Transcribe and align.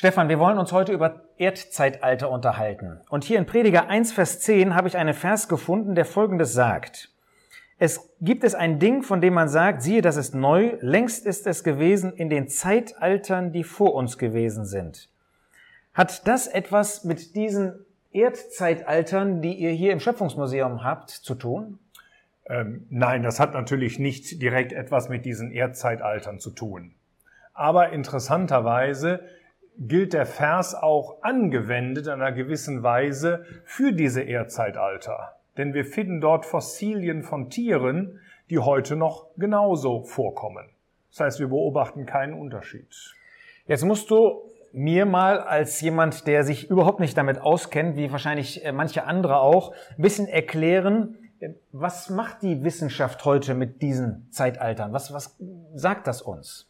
Stefan, 0.00 0.30
wir 0.30 0.38
wollen 0.38 0.56
uns 0.56 0.72
heute 0.72 0.92
über 0.92 1.26
Erdzeitalter 1.36 2.30
unterhalten. 2.30 3.02
Und 3.10 3.22
hier 3.22 3.36
in 3.36 3.44
Prediger 3.44 3.88
1, 3.90 4.12
Vers 4.12 4.40
10 4.40 4.74
habe 4.74 4.88
ich 4.88 4.96
einen 4.96 5.12
Vers 5.12 5.46
gefunden, 5.46 5.94
der 5.94 6.06
Folgendes 6.06 6.54
sagt. 6.54 7.10
Es 7.78 8.08
gibt 8.18 8.42
es 8.42 8.54
ein 8.54 8.78
Ding, 8.78 9.02
von 9.02 9.20
dem 9.20 9.34
man 9.34 9.50
sagt, 9.50 9.82
siehe, 9.82 10.00
das 10.00 10.16
ist 10.16 10.34
neu, 10.34 10.78
längst 10.80 11.26
ist 11.26 11.46
es 11.46 11.64
gewesen 11.64 12.14
in 12.14 12.30
den 12.30 12.48
Zeitaltern, 12.48 13.52
die 13.52 13.62
vor 13.62 13.92
uns 13.92 14.16
gewesen 14.16 14.64
sind. 14.64 15.10
Hat 15.92 16.26
das 16.26 16.46
etwas 16.46 17.04
mit 17.04 17.36
diesen 17.36 17.84
Erdzeitaltern, 18.10 19.42
die 19.42 19.52
ihr 19.52 19.72
hier 19.72 19.92
im 19.92 20.00
Schöpfungsmuseum 20.00 20.82
habt, 20.82 21.10
zu 21.10 21.34
tun? 21.34 21.78
Ähm, 22.46 22.86
nein, 22.88 23.22
das 23.22 23.38
hat 23.38 23.52
natürlich 23.52 23.98
nicht 23.98 24.40
direkt 24.40 24.72
etwas 24.72 25.10
mit 25.10 25.26
diesen 25.26 25.50
Erdzeitaltern 25.50 26.38
zu 26.38 26.52
tun. 26.52 26.94
Aber 27.52 27.90
interessanterweise 27.90 29.20
gilt 29.78 30.12
der 30.12 30.26
Vers 30.26 30.74
auch 30.74 31.22
angewendet 31.22 32.06
in 32.06 32.14
einer 32.14 32.32
gewissen 32.32 32.82
Weise 32.82 33.44
für 33.64 33.92
diese 33.92 34.22
Erdzeitalter. 34.22 35.36
Denn 35.56 35.74
wir 35.74 35.84
finden 35.84 36.20
dort 36.20 36.46
Fossilien 36.46 37.22
von 37.22 37.50
Tieren, 37.50 38.20
die 38.50 38.58
heute 38.58 38.96
noch 38.96 39.26
genauso 39.36 40.02
vorkommen. 40.02 40.68
Das 41.10 41.20
heißt, 41.20 41.40
wir 41.40 41.48
beobachten 41.48 42.06
keinen 42.06 42.34
Unterschied. 42.34 43.14
Jetzt 43.66 43.84
musst 43.84 44.10
du 44.10 44.42
mir 44.72 45.06
mal 45.06 45.40
als 45.40 45.80
jemand, 45.80 46.26
der 46.26 46.44
sich 46.44 46.70
überhaupt 46.70 47.00
nicht 47.00 47.16
damit 47.16 47.40
auskennt, 47.40 47.96
wie 47.96 48.12
wahrscheinlich 48.12 48.64
äh, 48.64 48.72
manche 48.72 49.04
andere 49.04 49.40
auch, 49.40 49.74
ein 49.96 50.02
bisschen 50.02 50.28
erklären, 50.28 51.18
äh, 51.40 51.50
was 51.72 52.10
macht 52.10 52.42
die 52.42 52.62
Wissenschaft 52.62 53.24
heute 53.24 53.54
mit 53.54 53.82
diesen 53.82 54.28
Zeitaltern? 54.30 54.92
Was, 54.92 55.12
was 55.12 55.36
sagt 55.74 56.06
das 56.06 56.22
uns? 56.22 56.69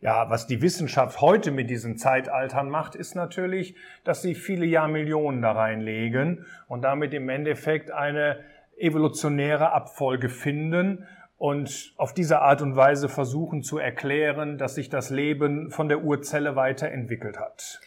Ja, 0.00 0.28
was 0.28 0.46
die 0.46 0.60
Wissenschaft 0.62 1.20
heute 1.20 1.50
mit 1.50 1.70
diesen 1.70 1.96
Zeitaltern 1.96 2.68
macht, 2.68 2.94
ist 2.94 3.14
natürlich, 3.14 3.74
dass 4.04 4.22
sie 4.22 4.34
viele 4.34 4.66
Jahrmillionen 4.66 5.42
da 5.42 5.52
reinlegen 5.52 6.44
und 6.68 6.82
damit 6.82 7.14
im 7.14 7.28
Endeffekt 7.28 7.90
eine 7.90 8.40
evolutionäre 8.76 9.72
Abfolge 9.72 10.28
finden 10.28 11.06
und 11.38 11.92
auf 11.96 12.14
diese 12.14 12.40
Art 12.40 12.62
und 12.62 12.76
Weise 12.76 13.08
versuchen 13.08 13.62
zu 13.62 13.78
erklären, 13.78 14.58
dass 14.58 14.74
sich 14.74 14.88
das 14.88 15.10
Leben 15.10 15.70
von 15.70 15.88
der 15.88 16.02
Urzelle 16.02 16.56
weiterentwickelt 16.56 17.38
hat. 17.38 17.80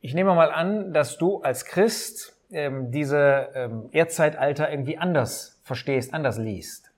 Ich 0.00 0.14
nehme 0.14 0.34
mal 0.34 0.52
an, 0.52 0.92
dass 0.92 1.18
du 1.18 1.40
als 1.40 1.64
Christ 1.64 2.36
ähm, 2.50 2.90
diese 2.90 3.48
ähm, 3.54 3.88
Erdzeitalter 3.92 4.70
irgendwie 4.70 4.98
anders 4.98 5.60
verstehst, 5.64 6.14
anders 6.14 6.38
liest. 6.38 6.92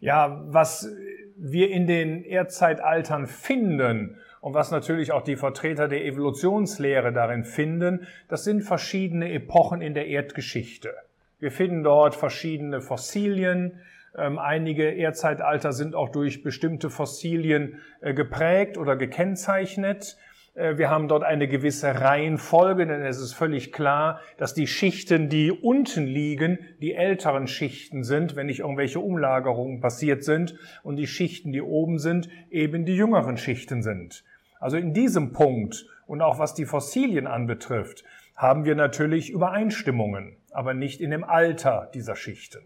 Ja, 0.00 0.42
was 0.46 0.88
wir 1.36 1.70
in 1.70 1.86
den 1.86 2.24
Erdzeitaltern 2.24 3.26
finden 3.26 4.16
und 4.40 4.54
was 4.54 4.70
natürlich 4.70 5.12
auch 5.12 5.22
die 5.22 5.36
Vertreter 5.36 5.88
der 5.88 6.04
Evolutionslehre 6.04 7.12
darin 7.12 7.44
finden, 7.44 8.06
das 8.28 8.44
sind 8.44 8.62
verschiedene 8.62 9.32
Epochen 9.32 9.80
in 9.80 9.94
der 9.94 10.06
Erdgeschichte. 10.06 10.94
Wir 11.38 11.50
finden 11.50 11.82
dort 11.82 12.14
verschiedene 12.14 12.80
Fossilien, 12.80 13.80
ähm, 14.16 14.38
einige 14.38 14.90
Erdzeitalter 14.90 15.72
sind 15.72 15.94
auch 15.94 16.10
durch 16.10 16.42
bestimmte 16.42 16.88
Fossilien 16.88 17.80
äh, 18.00 18.14
geprägt 18.14 18.78
oder 18.78 18.96
gekennzeichnet. 18.96 20.16
Äh, 20.54 20.78
wir 20.78 20.90
haben 20.90 21.08
dort 21.08 21.24
eine 21.24 21.48
gewisse 21.48 22.00
Reihenfolge, 22.00 22.86
denn 22.86 23.02
es 23.02 23.20
ist 23.20 23.34
völlig 23.34 23.72
klar, 23.72 24.20
dass 24.38 24.54
die 24.54 24.66
Schichten, 24.66 25.28
die 25.28 25.52
unten 25.52 26.06
liegen, 26.06 26.58
die 26.80 26.94
älteren 26.94 27.46
Schichten 27.46 28.04
sind, 28.04 28.36
wenn 28.36 28.46
nicht 28.46 28.60
irgendwelche 28.60 29.00
Umlagerungen 29.00 29.80
passiert 29.80 30.24
sind, 30.24 30.54
und 30.82 30.96
die 30.96 31.06
Schichten, 31.06 31.52
die 31.52 31.62
oben 31.62 31.98
sind, 31.98 32.28
eben 32.50 32.84
die 32.84 32.96
jüngeren 32.96 33.36
Schichten 33.36 33.82
sind. 33.82 34.24
Also 34.60 34.76
in 34.76 34.94
diesem 34.94 35.32
Punkt 35.32 35.86
und 36.06 36.22
auch 36.22 36.38
was 36.38 36.54
die 36.54 36.66
Fossilien 36.66 37.26
anbetrifft, 37.26 38.04
haben 38.36 38.64
wir 38.64 38.74
natürlich 38.74 39.30
Übereinstimmungen, 39.30 40.36
aber 40.50 40.74
nicht 40.74 41.00
in 41.00 41.10
dem 41.10 41.24
Alter 41.24 41.90
dieser 41.94 42.16
Schichten. 42.16 42.62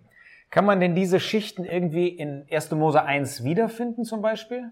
Kann 0.50 0.64
man 0.64 0.80
denn 0.80 0.94
diese 0.94 1.20
Schichten 1.20 1.64
irgendwie 1.64 2.08
in 2.08 2.46
1. 2.50 2.70
Mose 2.72 3.02
1 3.02 3.44
wiederfinden 3.44 4.04
zum 4.04 4.22
Beispiel? 4.22 4.70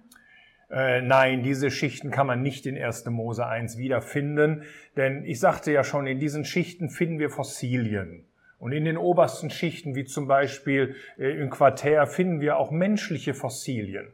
Äh, 0.71 1.01
nein, 1.01 1.43
diese 1.43 1.71
Schichten 1.71 2.11
kann 2.11 2.27
man 2.27 2.43
nicht 2.43 2.67
in 2.67 2.77
1. 2.77 3.07
Mose 3.07 3.47
1 3.47 3.79
wiederfinden, 3.79 4.65
denn 4.97 5.25
ich 5.25 5.39
sagte 5.39 5.71
ja 5.71 5.85
schon, 5.85 6.07
in 6.07 6.19
diesen 6.19 6.45
Schichten 6.45 6.91
finden 6.91 7.19
wir 7.19 7.31
Fossilien. 7.31 8.25
Und 8.59 8.73
in 8.73 8.85
den 8.85 8.97
obersten 8.97 9.51
Schichten, 9.51 9.95
wie 9.95 10.05
zum 10.05 10.27
Beispiel 10.27 10.97
äh, 11.19 11.41
im 11.41 11.51
Quartär, 11.51 12.07
finden 12.07 12.41
wir 12.41 12.57
auch 12.57 12.71
menschliche 12.71 13.35
Fossilien. 13.35 14.13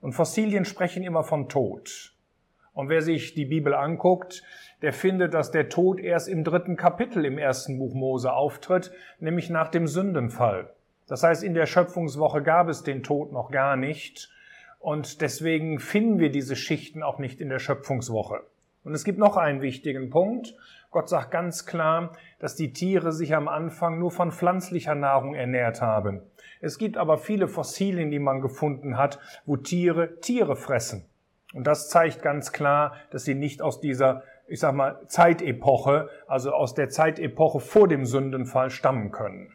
Und 0.00 0.12
Fossilien 0.12 0.64
sprechen 0.64 1.04
immer 1.04 1.22
von 1.22 1.48
Tod. 1.48 2.12
Und 2.72 2.88
wer 2.88 3.02
sich 3.02 3.34
die 3.34 3.44
Bibel 3.44 3.74
anguckt, 3.74 4.42
der 4.80 4.92
findet, 4.92 5.34
dass 5.34 5.52
der 5.52 5.68
Tod 5.68 6.00
erst 6.00 6.26
im 6.26 6.42
dritten 6.42 6.76
Kapitel 6.76 7.24
im 7.24 7.38
ersten 7.38 7.78
Buch 7.78 7.94
Mose 7.94 8.32
auftritt, 8.32 8.90
nämlich 9.20 9.50
nach 9.50 9.68
dem 9.68 9.86
Sündenfall. 9.86 10.70
Das 11.06 11.22
heißt, 11.22 11.44
in 11.44 11.54
der 11.54 11.66
Schöpfungswoche 11.66 12.42
gab 12.42 12.68
es 12.68 12.82
den 12.82 13.02
Tod 13.02 13.32
noch 13.32 13.50
gar 13.50 13.76
nicht 13.76 14.30
und 14.82 15.20
deswegen 15.20 15.78
finden 15.78 16.18
wir 16.18 16.32
diese 16.32 16.56
Schichten 16.56 17.04
auch 17.04 17.20
nicht 17.20 17.40
in 17.40 17.48
der 17.48 17.60
Schöpfungswoche. 17.60 18.40
Und 18.82 18.94
es 18.94 19.04
gibt 19.04 19.20
noch 19.20 19.36
einen 19.36 19.62
wichtigen 19.62 20.10
Punkt. 20.10 20.56
Gott 20.90 21.08
sagt 21.08 21.30
ganz 21.30 21.66
klar, 21.66 22.16
dass 22.40 22.56
die 22.56 22.72
Tiere 22.72 23.12
sich 23.12 23.36
am 23.36 23.46
Anfang 23.46 24.00
nur 24.00 24.10
von 24.10 24.32
pflanzlicher 24.32 24.96
Nahrung 24.96 25.34
ernährt 25.34 25.80
haben. 25.80 26.20
Es 26.60 26.78
gibt 26.78 26.96
aber 26.96 27.16
viele 27.16 27.46
Fossilien, 27.46 28.10
die 28.10 28.18
man 28.18 28.40
gefunden 28.40 28.98
hat, 28.98 29.20
wo 29.46 29.56
Tiere 29.56 30.18
Tiere 30.18 30.56
fressen. 30.56 31.04
Und 31.54 31.68
das 31.68 31.88
zeigt 31.88 32.20
ganz 32.20 32.50
klar, 32.50 32.96
dass 33.12 33.24
sie 33.24 33.36
nicht 33.36 33.62
aus 33.62 33.80
dieser, 33.80 34.24
ich 34.48 34.58
sag 34.58 34.74
mal, 34.74 34.98
Zeitepoche, 35.06 36.08
also 36.26 36.50
aus 36.52 36.74
der 36.74 36.88
Zeitepoche 36.88 37.60
vor 37.60 37.86
dem 37.86 38.04
Sündenfall 38.04 38.70
stammen 38.70 39.12
können. 39.12 39.52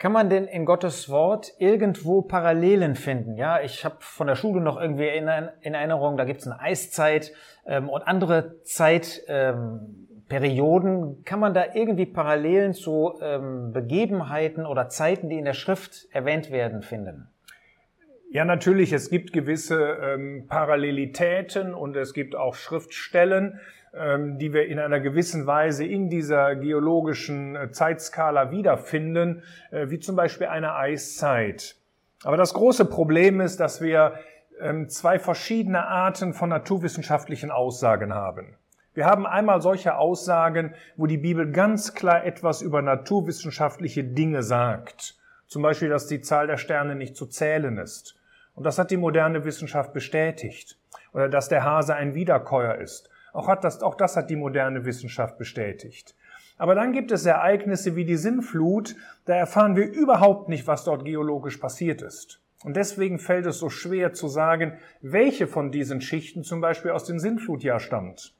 Kann 0.00 0.12
man 0.12 0.28
denn 0.30 0.46
in 0.46 0.64
Gottes 0.64 1.10
Wort 1.10 1.52
irgendwo 1.58 2.22
Parallelen 2.22 2.94
finden? 2.94 3.36
Ja, 3.36 3.60
ich 3.60 3.84
habe 3.84 3.96
von 3.98 4.28
der 4.28 4.34
Schule 4.34 4.62
noch 4.62 4.80
irgendwie 4.80 5.08
in, 5.08 5.28
in 5.60 5.74
Erinnerung, 5.74 6.16
da 6.16 6.24
gibt 6.24 6.40
es 6.40 6.46
eine 6.46 6.58
Eiszeit 6.58 7.32
ähm, 7.66 7.90
und 7.90 8.08
andere 8.08 8.62
Zeitperioden. 8.62 11.02
Ähm, 11.02 11.22
Kann 11.26 11.38
man 11.38 11.52
da 11.52 11.64
irgendwie 11.74 12.06
Parallelen 12.06 12.72
zu 12.72 13.12
ähm, 13.20 13.72
Begebenheiten 13.74 14.64
oder 14.64 14.88
Zeiten, 14.88 15.28
die 15.28 15.36
in 15.36 15.44
der 15.44 15.52
Schrift 15.52 16.08
erwähnt 16.12 16.50
werden, 16.50 16.80
finden? 16.80 17.28
Ja, 18.32 18.44
natürlich, 18.44 18.92
es 18.92 19.10
gibt 19.10 19.32
gewisse 19.32 19.98
ähm, 20.00 20.46
Parallelitäten 20.48 21.74
und 21.74 21.96
es 21.96 22.14
gibt 22.14 22.36
auch 22.36 22.54
Schriftstellen. 22.54 23.60
Ähm, 23.92 24.38
die 24.38 24.52
wir 24.52 24.68
in 24.68 24.78
einer 24.78 25.00
gewissen 25.00 25.48
Weise 25.48 25.84
in 25.84 26.08
dieser 26.08 26.54
geologischen 26.54 27.56
äh, 27.56 27.72
Zeitskala 27.72 28.52
wiederfinden, 28.52 29.42
äh, 29.72 29.90
wie 29.90 29.98
zum 29.98 30.14
Beispiel 30.14 30.46
eine 30.46 30.76
Eiszeit. 30.76 31.74
Aber 32.22 32.36
das 32.36 32.54
große 32.54 32.84
Problem 32.84 33.40
ist, 33.40 33.58
dass 33.58 33.80
wir 33.80 34.14
ähm, 34.60 34.88
zwei 34.88 35.18
verschiedene 35.18 35.88
Arten 35.88 36.34
von 36.34 36.50
naturwissenschaftlichen 36.50 37.50
Aussagen 37.50 38.14
haben. 38.14 38.54
Wir 38.94 39.06
haben 39.06 39.26
einmal 39.26 39.60
solche 39.60 39.96
Aussagen, 39.96 40.74
wo 40.96 41.06
die 41.06 41.18
Bibel 41.18 41.50
ganz 41.50 41.92
klar 41.92 42.24
etwas 42.24 42.62
über 42.62 42.82
naturwissenschaftliche 42.82 44.04
Dinge 44.04 44.44
sagt. 44.44 45.16
Zum 45.48 45.62
Beispiel, 45.62 45.88
dass 45.88 46.06
die 46.06 46.20
Zahl 46.20 46.46
der 46.46 46.58
Sterne 46.58 46.94
nicht 46.94 47.16
zu 47.16 47.26
zählen 47.26 47.76
ist. 47.76 48.19
Und 48.54 48.64
das 48.64 48.78
hat 48.78 48.90
die 48.90 48.96
moderne 48.96 49.44
Wissenschaft 49.44 49.92
bestätigt. 49.92 50.78
Oder 51.12 51.28
dass 51.28 51.48
der 51.48 51.64
Hase 51.64 51.94
ein 51.94 52.14
Wiederkäuer 52.14 52.76
ist. 52.76 53.10
Auch, 53.32 53.48
hat 53.48 53.64
das, 53.64 53.82
auch 53.82 53.94
das 53.94 54.16
hat 54.16 54.30
die 54.30 54.36
moderne 54.36 54.84
Wissenschaft 54.84 55.38
bestätigt. 55.38 56.14
Aber 56.58 56.74
dann 56.74 56.92
gibt 56.92 57.10
es 57.10 57.24
Ereignisse 57.24 57.96
wie 57.96 58.04
die 58.04 58.16
Sinnflut, 58.16 58.94
da 59.24 59.34
erfahren 59.34 59.76
wir 59.76 59.90
überhaupt 59.90 60.48
nicht, 60.50 60.66
was 60.66 60.84
dort 60.84 61.04
geologisch 61.04 61.56
passiert 61.56 62.02
ist. 62.02 62.42
Und 62.64 62.76
deswegen 62.76 63.18
fällt 63.18 63.46
es 63.46 63.58
so 63.58 63.70
schwer 63.70 64.12
zu 64.12 64.28
sagen, 64.28 64.74
welche 65.00 65.46
von 65.46 65.72
diesen 65.72 66.02
Schichten 66.02 66.44
zum 66.44 66.60
Beispiel 66.60 66.90
aus 66.90 67.04
dem 67.04 67.18
Sinnflutjahr 67.18 67.80
stammt. 67.80 68.34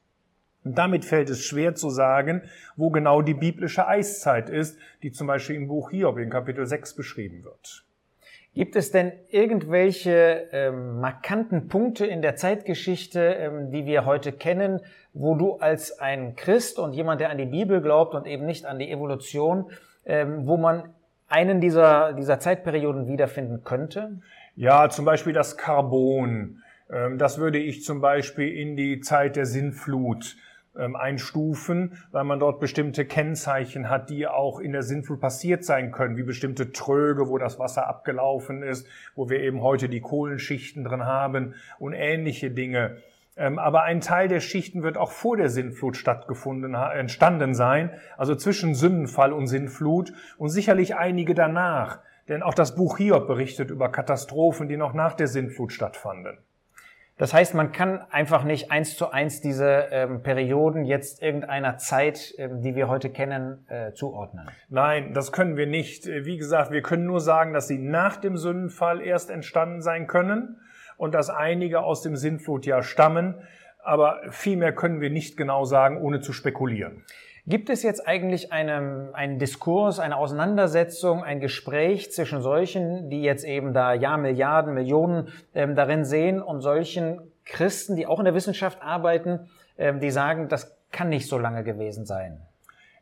Und 0.63 0.77
damit 0.77 1.05
fällt 1.05 1.31
es 1.31 1.43
schwer 1.43 1.73
zu 1.73 1.89
sagen, 1.89 2.43
wo 2.75 2.91
genau 2.91 3.23
die 3.23 3.33
biblische 3.33 3.87
Eiszeit 3.87 4.49
ist, 4.49 4.77
die 5.01 5.11
zum 5.11 5.25
Beispiel 5.25 5.55
im 5.55 5.67
Buch 5.67 5.89
Hiob 5.89 6.19
in 6.19 6.29
Kapitel 6.29 6.67
6 6.67 6.95
beschrieben 6.95 7.43
wird. 7.43 7.83
Gibt 8.53 8.75
es 8.75 8.91
denn 8.91 9.13
irgendwelche 9.29 10.49
ähm, 10.51 10.99
markanten 10.99 11.69
Punkte 11.69 12.05
in 12.05 12.21
der 12.21 12.35
Zeitgeschichte, 12.35 13.19
ähm, 13.21 13.71
die 13.71 13.85
wir 13.85 14.05
heute 14.05 14.33
kennen, 14.33 14.81
wo 15.13 15.35
du 15.35 15.53
als 15.53 15.99
ein 15.99 16.35
Christ 16.35 16.77
und 16.77 16.93
jemand, 16.93 17.21
der 17.21 17.29
an 17.29 17.37
die 17.37 17.45
Bibel 17.45 17.81
glaubt 17.81 18.13
und 18.13 18.27
eben 18.27 18.45
nicht 18.45 18.65
an 18.65 18.77
die 18.77 18.91
Evolution, 18.91 19.71
ähm, 20.05 20.47
wo 20.47 20.57
man 20.57 20.89
einen 21.29 21.61
dieser, 21.61 22.11
dieser 22.11 22.39
Zeitperioden 22.39 23.07
wiederfinden 23.07 23.63
könnte? 23.63 24.19
Ja, 24.57 24.89
zum 24.89 25.05
Beispiel 25.05 25.31
das 25.31 25.55
Carbon. 25.55 26.61
Ähm, 26.91 27.17
das 27.17 27.37
würde 27.37 27.57
ich 27.57 27.85
zum 27.85 28.01
Beispiel 28.01 28.49
in 28.49 28.75
die 28.75 28.99
Zeit 28.99 29.37
der 29.37 29.45
Sinnflut 29.45 30.35
einstufen, 30.75 31.97
weil 32.11 32.23
man 32.23 32.39
dort 32.39 32.59
bestimmte 32.59 33.05
Kennzeichen 33.05 33.89
hat, 33.89 34.09
die 34.09 34.27
auch 34.27 34.59
in 34.59 34.71
der 34.71 34.83
Sinnflut 34.83 35.19
passiert 35.19 35.65
sein 35.65 35.91
können, 35.91 36.15
wie 36.15 36.23
bestimmte 36.23 36.71
Tröge, 36.71 37.27
wo 37.27 37.37
das 37.37 37.59
Wasser 37.59 37.87
abgelaufen 37.87 38.63
ist, 38.63 38.87
wo 39.15 39.29
wir 39.29 39.41
eben 39.41 39.61
heute 39.61 39.89
die 39.89 40.01
Kohlenschichten 40.01 40.83
drin 40.83 41.05
haben 41.05 41.55
und 41.79 41.93
ähnliche 41.93 42.51
Dinge. 42.51 42.97
Ähm, 43.37 43.59
aber 43.59 43.83
ein 43.83 44.01
Teil 44.01 44.27
der 44.27 44.39
Schichten 44.39 44.83
wird 44.83 44.97
auch 44.97 45.11
vor 45.11 45.37
der 45.37 45.49
Sintflut 45.49 45.97
stattgefunden, 45.97 46.73
entstanden 46.73 47.53
sein, 47.53 47.91
also 48.17 48.35
zwischen 48.35 48.75
Sündenfall 48.75 49.33
und 49.33 49.47
Sintflut 49.47 50.13
und 50.37 50.49
sicherlich 50.49 50.95
einige 50.95 51.33
danach. 51.33 51.99
Denn 52.27 52.43
auch 52.43 52.53
das 52.53 52.75
Buch 52.75 52.97
Hiob 52.97 53.27
berichtet 53.27 53.71
über 53.71 53.89
Katastrophen, 53.89 54.67
die 54.67 54.77
noch 54.77 54.93
nach 54.93 55.15
der 55.15 55.27
Sintflut 55.27 55.73
stattfanden. 55.73 56.37
Das 57.21 57.35
heißt, 57.35 57.53
man 57.53 57.71
kann 57.71 58.01
einfach 58.09 58.43
nicht 58.43 58.71
eins 58.71 58.97
zu 58.97 59.11
eins 59.11 59.41
diese 59.41 59.89
ähm, 59.91 60.23
Perioden 60.23 60.85
jetzt 60.85 61.21
irgendeiner 61.21 61.77
Zeit, 61.77 62.33
ähm, 62.39 62.63
die 62.63 62.73
wir 62.73 62.87
heute 62.87 63.11
kennen, 63.11 63.63
äh, 63.69 63.93
zuordnen. 63.93 64.49
Nein, 64.69 65.13
das 65.13 65.31
können 65.31 65.55
wir 65.55 65.67
nicht. 65.67 66.07
Wie 66.07 66.39
gesagt, 66.39 66.71
wir 66.71 66.81
können 66.81 67.05
nur 67.05 67.19
sagen, 67.19 67.53
dass 67.53 67.67
sie 67.67 67.77
nach 67.77 68.17
dem 68.17 68.37
Sündenfall 68.37 69.03
erst 69.03 69.29
entstanden 69.29 69.83
sein 69.83 70.07
können 70.07 70.61
und 70.97 71.13
dass 71.13 71.29
einige 71.29 71.81
aus 71.81 72.01
dem 72.01 72.15
Sintflutjahr 72.15 72.81
stammen. 72.81 73.35
Aber 73.83 74.21
viel 74.31 74.57
mehr 74.57 74.73
können 74.73 74.99
wir 74.99 75.11
nicht 75.11 75.37
genau 75.37 75.63
sagen, 75.63 76.01
ohne 76.01 76.21
zu 76.21 76.33
spekulieren. 76.33 77.03
Gibt 77.47 77.69
es 77.69 77.81
jetzt 77.81 78.07
eigentlich 78.07 78.51
einen, 78.51 79.15
einen 79.15 79.39
Diskurs, 79.39 79.99
eine 79.99 80.17
Auseinandersetzung, 80.17 81.23
ein 81.23 81.39
Gespräch 81.39 82.11
zwischen 82.11 82.41
solchen, 82.41 83.09
die 83.09 83.23
jetzt 83.23 83.43
eben 83.43 83.73
da 83.73 83.93
ja 83.93 84.17
Milliarden, 84.17 84.75
Millionen 84.75 85.29
ähm, 85.55 85.75
darin 85.75 86.05
sehen 86.05 86.41
und 86.41 86.61
solchen 86.61 87.19
Christen, 87.45 87.95
die 87.95 88.05
auch 88.05 88.19
in 88.19 88.25
der 88.25 88.35
Wissenschaft 88.35 88.81
arbeiten, 88.81 89.49
ähm, 89.77 89.99
die 89.99 90.11
sagen, 90.11 90.49
das 90.49 90.77
kann 90.91 91.09
nicht 91.09 91.27
so 91.27 91.39
lange 91.39 91.63
gewesen 91.63 92.05
sein? 92.05 92.41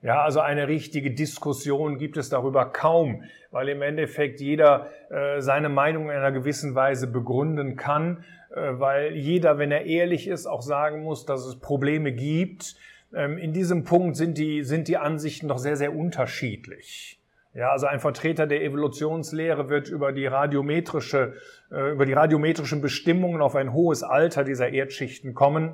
Ja, 0.02 0.24
also 0.24 0.40
eine 0.40 0.70
richtige 0.70 1.12
Diskussion 1.12 1.98
gibt 1.98 2.16
es 2.16 2.30
darüber 2.30 2.72
kaum, 2.72 3.24
weil 3.52 3.68
im 3.68 3.82
Endeffekt 3.82 4.40
jeder 4.40 4.88
äh, 5.10 5.42
seine 5.42 5.68
Meinung 5.68 6.06
in 6.06 6.16
einer 6.16 6.32
gewissen 6.32 6.74
Weise 6.74 7.08
begründen 7.08 7.76
kann, 7.76 8.24
äh, 8.56 8.80
weil 8.80 9.18
jeder, 9.18 9.58
wenn 9.58 9.72
er 9.72 9.86
ehrlich 9.86 10.30
ist, 10.30 10.48
auch 10.48 10.62
sagen 10.62 11.04
muss, 11.04 11.26
dass 11.26 11.46
es 11.46 11.60
Probleme 11.60 12.14
gibt. 12.14 12.76
Ähm, 13.14 13.38
in 13.38 13.54
diesem 13.54 13.84
Punkt 13.84 14.16
sind 14.16 14.38
die, 14.38 14.64
sind 14.64 14.88
die 14.88 14.98
Ansichten 14.98 15.48
doch 15.48 15.58
sehr, 15.58 15.76
sehr 15.76 15.96
unterschiedlich. 15.96 17.20
Ja, 17.56 17.72
also 17.72 17.88
ein 17.88 18.00
Vertreter 18.00 18.46
der 18.46 18.64
Evolutionslehre 18.64 19.70
wird 19.70 19.90
über 19.90 20.12
die 20.12 20.28
radiometrische, 20.28 21.34
äh, 21.72 21.92
über 21.92 22.06
die 22.06 22.14
radiometrischen 22.14 22.82
Bestimmungen 22.82 23.42
auf 23.42 23.56
ein 23.56 23.74
hohes 23.74 24.04
Alter 24.04 24.44
dieser 24.44 24.70
Erdschichten 24.70 25.34
kommen. 25.34 25.74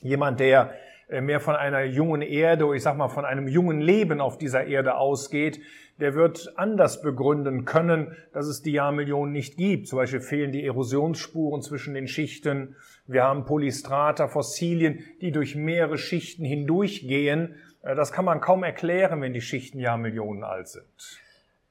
Jemand, 0.00 0.38
der 0.38 0.74
äh, 1.08 1.20
mehr 1.20 1.40
von 1.40 1.56
einer 1.56 1.82
jungen 1.82 2.22
Erde, 2.22 2.72
ich 2.74 2.82
sag 2.82 2.96
mal 2.96 3.08
von 3.08 3.24
einem 3.24 3.48
jungen 3.48 3.80
Leben 3.80 4.20
auf 4.20 4.38
dieser 4.38 4.64
Erde 4.64 4.94
ausgeht, 4.94 5.60
der 6.02 6.14
wird 6.14 6.52
anders 6.56 7.00
begründen 7.00 7.64
können, 7.64 8.16
dass 8.32 8.46
es 8.48 8.60
die 8.60 8.72
Jahrmillionen 8.72 9.32
nicht 9.32 9.56
gibt. 9.56 9.86
Zum 9.86 9.98
Beispiel 9.98 10.20
fehlen 10.20 10.50
die 10.50 10.66
Erosionsspuren 10.66 11.62
zwischen 11.62 11.94
den 11.94 12.08
Schichten. 12.08 12.74
Wir 13.06 13.22
haben 13.22 13.44
Polystrata, 13.44 14.26
Fossilien, 14.26 14.98
die 15.20 15.30
durch 15.30 15.54
mehrere 15.54 15.98
Schichten 15.98 16.44
hindurchgehen. 16.44 17.54
Äh, 17.82 17.94
das 17.94 18.10
kann 18.10 18.24
man 18.24 18.40
kaum 18.40 18.64
erklären, 18.64 19.20
wenn 19.20 19.32
die 19.32 19.40
Schichten 19.40 19.78
Jahrmillionen 19.78 20.42
alt 20.42 20.66
sind. 20.66 21.20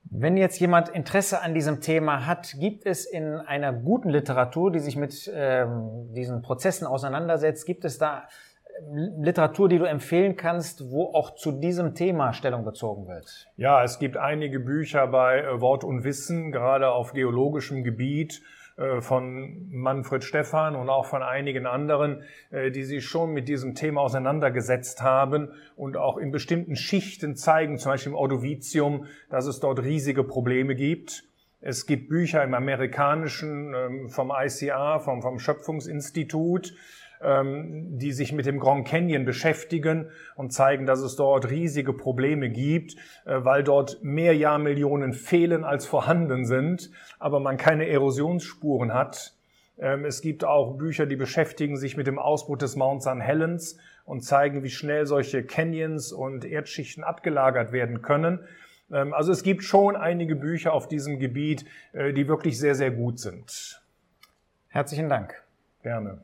Wenn 0.05 0.37
jetzt 0.37 0.61
jemand 0.61 0.87
Interesse 0.87 1.41
an 1.41 1.53
diesem 1.53 1.81
Thema 1.81 2.25
hat, 2.25 2.55
gibt 2.57 2.85
es 2.85 3.05
in 3.05 3.33
einer 3.33 3.73
guten 3.73 4.09
Literatur, 4.09 4.71
die 4.71 4.79
sich 4.79 4.95
mit 4.95 5.29
ähm, 5.33 6.13
diesen 6.15 6.41
Prozessen 6.41 6.87
auseinandersetzt, 6.87 7.65
gibt 7.65 7.83
es 7.83 7.97
da 7.97 8.29
Literatur, 8.89 9.69
die 9.69 9.77
du 9.77 9.85
empfehlen 9.85 10.35
kannst, 10.35 10.91
wo 10.91 11.13
auch 11.13 11.35
zu 11.35 11.51
diesem 11.51 11.93
Thema 11.93 12.33
Stellung 12.33 12.65
bezogen 12.65 13.07
wird? 13.07 13.47
Ja, 13.57 13.83
es 13.83 13.99
gibt 13.99 14.17
einige 14.17 14.59
Bücher 14.59 15.07
bei 15.07 15.39
äh, 15.39 15.61
Wort 15.61 15.83
und 15.83 16.03
Wissen, 16.03 16.51
gerade 16.51 16.91
auf 16.91 17.13
geologischem 17.13 17.83
Gebiet 17.83 18.41
äh, 18.77 19.01
von 19.01 19.67
Manfred 19.69 20.23
Stephan 20.23 20.75
und 20.75 20.89
auch 20.89 21.05
von 21.05 21.21
einigen 21.21 21.65
anderen, 21.65 22.23
äh, 22.49 22.71
die 22.71 22.83
sich 22.83 23.05
schon 23.05 23.31
mit 23.31 23.47
diesem 23.47 23.75
Thema 23.75 24.01
auseinandergesetzt 24.01 25.01
haben 25.01 25.49
und 25.75 25.97
auch 25.97 26.17
in 26.17 26.31
bestimmten 26.31 26.75
Schichten 26.75 27.35
zeigen, 27.35 27.77
zum 27.77 27.91
Beispiel 27.91 28.13
im 28.13 28.17
Ordovizium, 28.17 29.05
dass 29.29 29.45
es 29.45 29.59
dort 29.59 29.83
riesige 29.83 30.23
Probleme 30.23 30.75
gibt. 30.75 31.23
Es 31.59 31.85
gibt 31.85 32.09
Bücher 32.09 32.43
im 32.43 32.55
amerikanischen 32.55 33.75
ähm, 33.75 34.09
vom 34.09 34.31
ICA, 34.35 34.99
vom, 34.99 35.21
vom 35.21 35.37
Schöpfungsinstitut, 35.37 36.73
die 37.23 38.11
sich 38.11 38.33
mit 38.33 38.45
dem 38.45 38.59
Grand 38.59 38.87
Canyon 38.87 39.25
beschäftigen 39.25 40.09
und 40.35 40.51
zeigen, 40.53 40.85
dass 40.85 41.01
es 41.01 41.15
dort 41.15 41.49
riesige 41.49 41.93
Probleme 41.93 42.49
gibt, 42.49 42.95
äh, 43.25 43.43
weil 43.43 43.63
dort 43.63 44.03
mehr 44.03 44.35
Jahrmillionen 44.35 45.13
fehlen 45.13 45.63
als 45.63 45.85
vorhanden 45.85 46.45
sind, 46.45 46.91
aber 47.19 47.39
man 47.39 47.57
keine 47.57 47.87
Erosionsspuren 47.87 48.93
hat. 48.93 49.33
Ähm, 49.77 50.05
es 50.05 50.21
gibt 50.21 50.43
auch 50.43 50.77
Bücher, 50.77 51.05
die 51.05 51.15
beschäftigen 51.15 51.77
sich 51.77 51.97
mit 51.97 52.07
dem 52.07 52.19
Ausbruch 52.19 52.57
des 52.57 52.75
Mount 52.75 53.01
St. 53.01 53.19
Helens 53.19 53.77
und 54.05 54.21
zeigen, 54.21 54.63
wie 54.63 54.69
schnell 54.69 55.05
solche 55.05 55.43
Canyons 55.43 56.11
und 56.11 56.45
Erdschichten 56.45 57.03
abgelagert 57.03 57.71
werden 57.71 58.01
können. 58.01 58.39
Ähm, 58.91 59.13
also 59.13 59.31
es 59.31 59.43
gibt 59.43 59.63
schon 59.63 59.95
einige 59.95 60.35
Bücher 60.35 60.73
auf 60.73 60.87
diesem 60.87 61.19
Gebiet, 61.19 61.65
äh, 61.93 62.13
die 62.13 62.27
wirklich 62.27 62.59
sehr, 62.59 62.75
sehr 62.75 62.91
gut 62.91 63.19
sind. 63.19 63.81
Herzlichen 64.69 65.09
Dank. 65.09 65.43
Gerne. 65.83 66.23